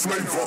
flavor. 0.06 0.45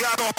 got 0.00 0.30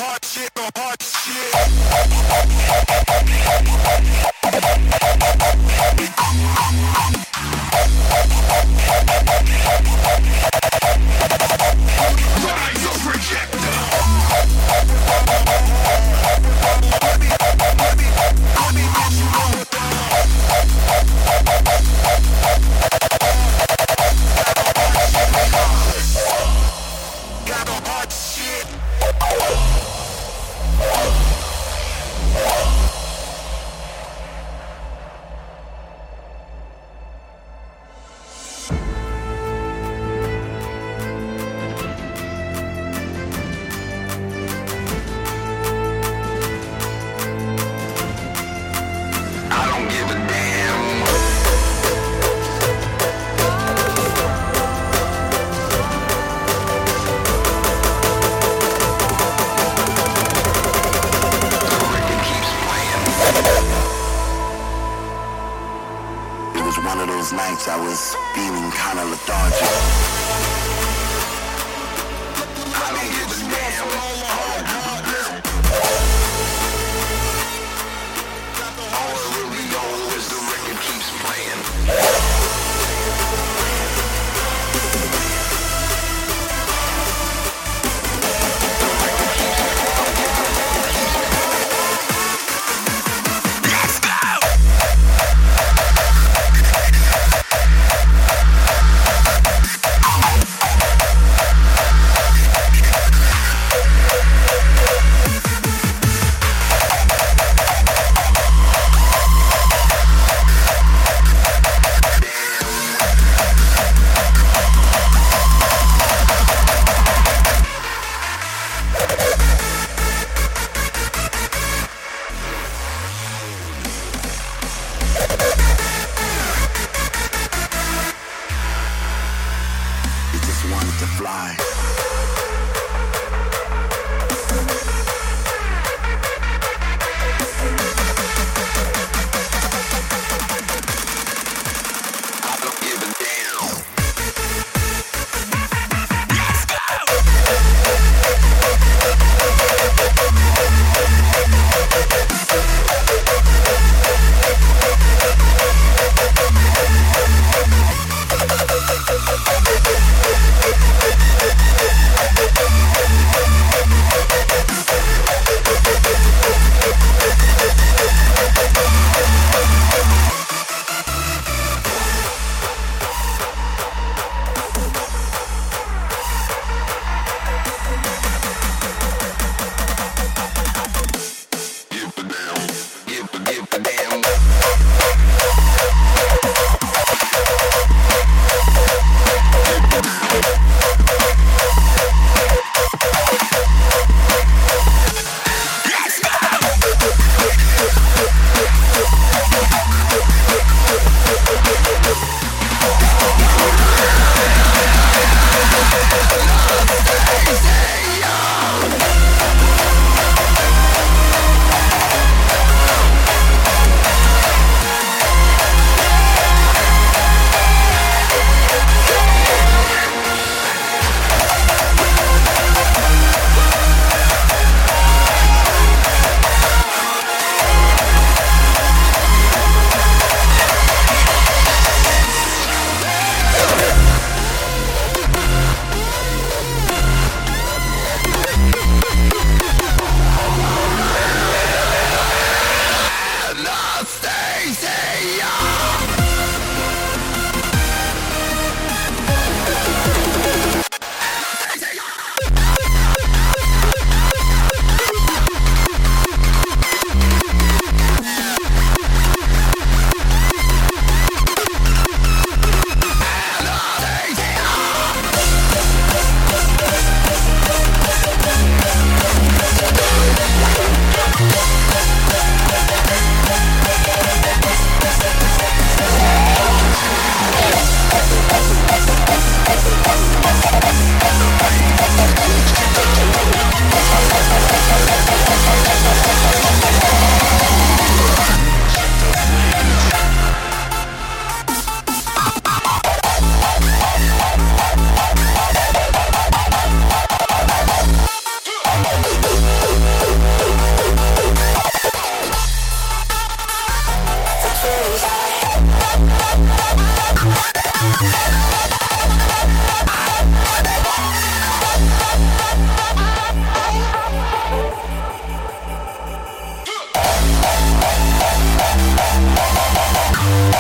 Thank 320.51 320.75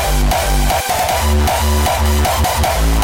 you. 2.95 3.00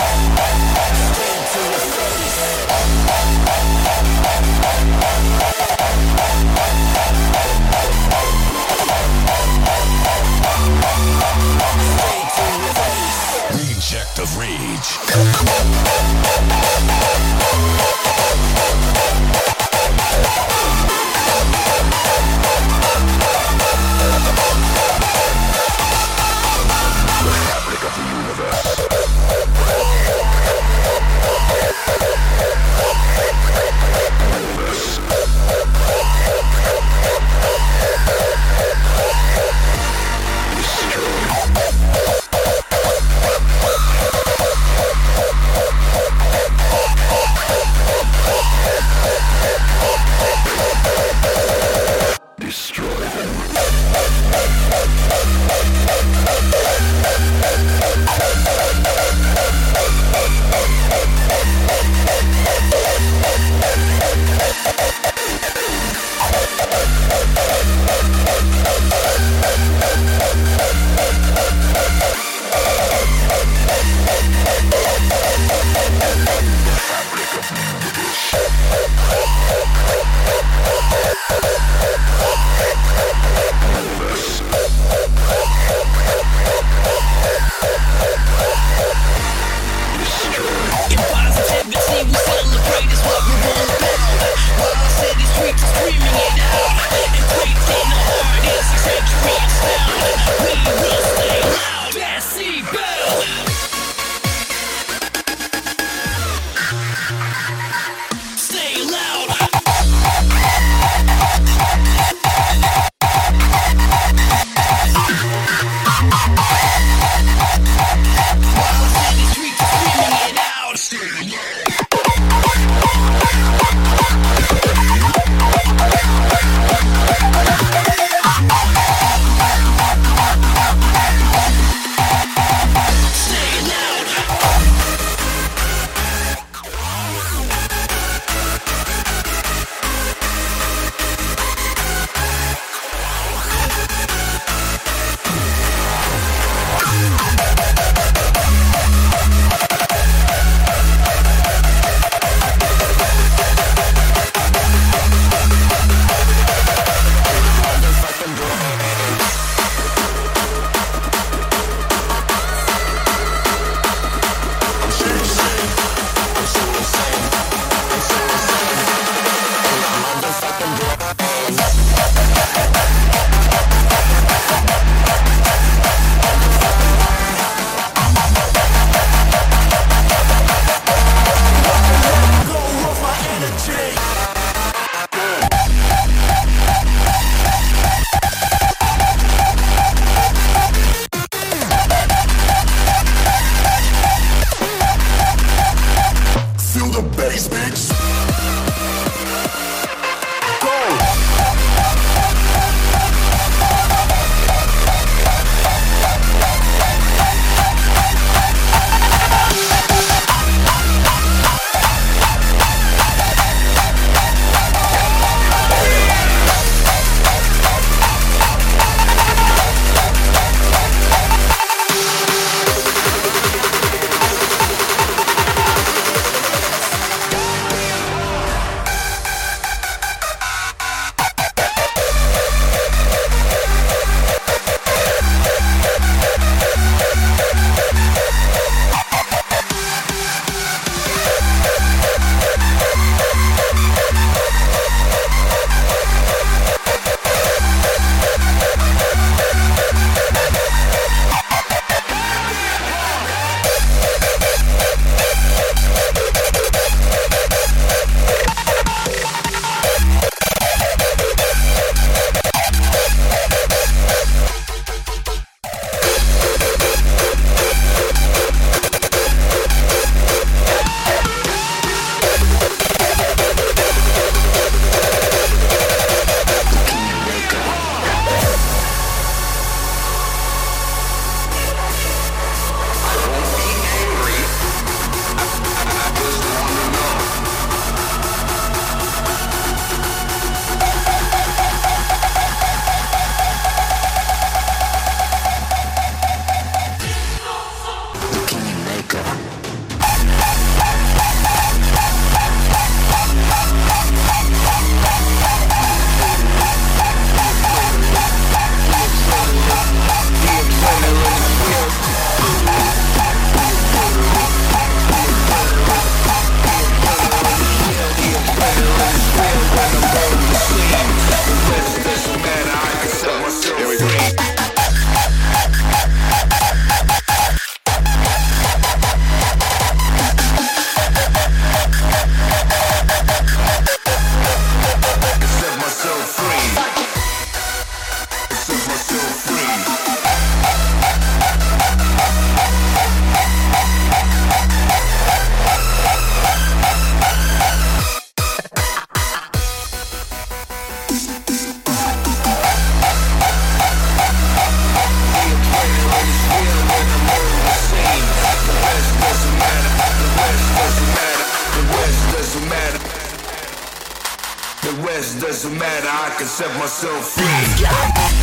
doesn't 365.58 365.80
matter, 365.80 366.08
I 366.08 366.36
can 366.38 366.46
set 366.46 366.70
myself 366.78 367.30
free. 367.30 367.84
Yeah. 367.84 368.38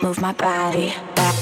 move 0.00 0.20
my 0.20 0.32
body. 0.32 0.94
Back. 1.14 1.41